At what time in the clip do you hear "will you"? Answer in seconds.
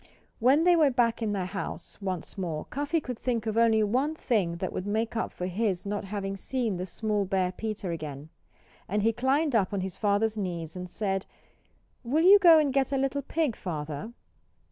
12.03-12.39